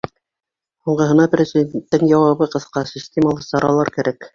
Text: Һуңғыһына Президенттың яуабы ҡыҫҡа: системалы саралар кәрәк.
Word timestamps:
Һуңғыһына 0.89 1.29
Президенттың 1.35 2.09
яуабы 2.15 2.51
ҡыҫҡа: 2.59 2.87
системалы 2.97 3.51
саралар 3.53 3.99
кәрәк. 3.99 4.27